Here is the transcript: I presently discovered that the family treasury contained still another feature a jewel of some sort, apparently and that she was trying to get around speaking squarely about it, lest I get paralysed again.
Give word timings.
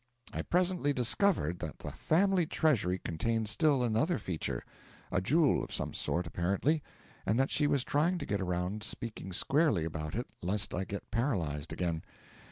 I 0.33 0.41
presently 0.41 0.93
discovered 0.93 1.59
that 1.59 1.77
the 1.77 1.91
family 1.91 2.47
treasury 2.47 2.97
contained 2.97 3.47
still 3.47 3.83
another 3.83 4.17
feature 4.17 4.63
a 5.11 5.21
jewel 5.21 5.63
of 5.63 5.71
some 5.71 5.93
sort, 5.93 6.25
apparently 6.25 6.81
and 7.23 7.39
that 7.39 7.51
she 7.51 7.67
was 7.67 7.83
trying 7.83 8.17
to 8.17 8.25
get 8.25 8.41
around 8.41 8.81
speaking 8.81 9.31
squarely 9.31 9.85
about 9.85 10.15
it, 10.15 10.25
lest 10.41 10.73
I 10.73 10.85
get 10.85 11.11
paralysed 11.11 11.71
again. 11.71 12.01